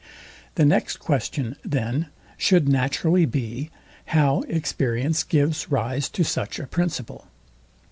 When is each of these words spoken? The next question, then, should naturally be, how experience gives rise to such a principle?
The 0.55 0.65
next 0.65 0.97
question, 0.97 1.57
then, 1.63 2.07
should 2.35 2.67
naturally 2.67 3.27
be, 3.27 3.69
how 4.05 4.41
experience 4.47 5.21
gives 5.23 5.69
rise 5.69 6.09
to 6.09 6.23
such 6.23 6.57
a 6.57 6.65
principle? 6.65 7.27